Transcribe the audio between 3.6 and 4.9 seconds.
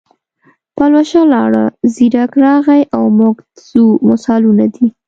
ځو مثالونه دي.